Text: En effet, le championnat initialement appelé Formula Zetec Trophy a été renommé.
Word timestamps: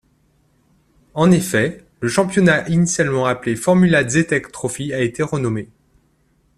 En 1.13 1.29
effet, 1.29 1.83
le 1.99 2.09
championnat 2.09 2.67
initialement 2.69 3.27
appelé 3.27 3.55
Formula 3.55 4.09
Zetec 4.09 4.51
Trophy 4.51 4.91
a 4.95 4.99
été 5.01 5.21
renommé. 5.21 5.69